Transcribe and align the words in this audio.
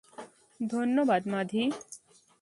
ধন্যবাদ, 0.59 1.21
মাধি। 1.27 1.63